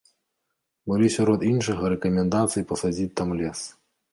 [0.91, 3.59] Былі сярод іншага рэкамендацыі пасадзіць там лес.